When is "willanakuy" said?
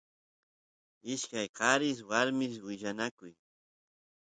2.65-3.33